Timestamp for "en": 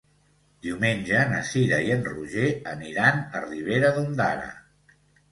1.95-2.01